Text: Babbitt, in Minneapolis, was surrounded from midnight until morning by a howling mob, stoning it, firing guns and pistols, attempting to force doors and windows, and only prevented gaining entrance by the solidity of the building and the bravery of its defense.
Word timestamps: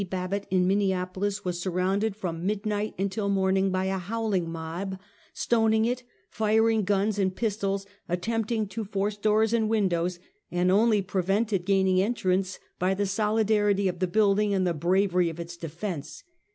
Babbitt, 0.09 0.47
in 0.49 0.65
Minneapolis, 0.67 1.45
was 1.45 1.61
surrounded 1.61 2.15
from 2.15 2.43
midnight 2.43 2.95
until 2.97 3.29
morning 3.29 3.69
by 3.69 3.85
a 3.85 3.99
howling 3.99 4.49
mob, 4.49 4.97
stoning 5.31 5.85
it, 5.85 6.01
firing 6.27 6.83
guns 6.85 7.19
and 7.19 7.35
pistols, 7.35 7.85
attempting 8.09 8.65
to 8.69 8.83
force 8.83 9.15
doors 9.15 9.53
and 9.53 9.69
windows, 9.69 10.17
and 10.49 10.71
only 10.71 11.03
prevented 11.03 11.65
gaining 11.65 12.01
entrance 12.01 12.57
by 12.79 12.95
the 12.95 13.05
solidity 13.05 13.87
of 13.87 13.99
the 13.99 14.07
building 14.07 14.55
and 14.55 14.65
the 14.65 14.73
bravery 14.73 15.29
of 15.29 15.39
its 15.39 15.55
defense. 15.55 16.23